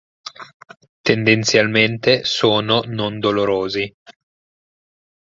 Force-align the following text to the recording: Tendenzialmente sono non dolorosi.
Tendenzialmente 1.03 2.23
sono 2.23 2.81
non 2.87 3.19
dolorosi. 3.19 3.95